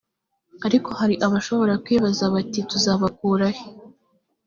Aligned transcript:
ariko 0.65 0.89
hari 0.99 1.15
abashobora 1.25 1.73
kwibaza 1.83 2.23
bati 2.33 2.59
tuzabakurahe 2.69 3.65